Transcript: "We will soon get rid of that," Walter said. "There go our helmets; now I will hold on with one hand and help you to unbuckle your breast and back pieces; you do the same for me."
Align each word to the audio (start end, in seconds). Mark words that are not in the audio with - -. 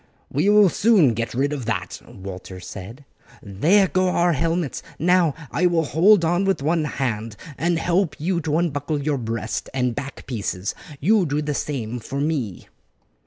"We 0.31 0.49
will 0.49 0.69
soon 0.69 1.13
get 1.13 1.35
rid 1.35 1.53
of 1.53 1.65
that," 1.65 2.01
Walter 2.07 2.59
said. 2.59 3.05
"There 3.43 3.87
go 3.87 4.09
our 4.09 4.33
helmets; 4.33 4.81
now 4.97 5.35
I 5.51 5.67
will 5.67 5.83
hold 5.85 6.25
on 6.25 6.43
with 6.43 6.63
one 6.63 6.85
hand 6.85 7.35
and 7.55 7.77
help 7.77 8.15
you 8.19 8.41
to 8.41 8.57
unbuckle 8.57 8.99
your 8.99 9.19
breast 9.19 9.69
and 9.75 9.93
back 9.93 10.25
pieces; 10.25 10.73
you 10.99 11.27
do 11.27 11.39
the 11.43 11.53
same 11.53 11.99
for 11.99 12.19
me." 12.19 12.65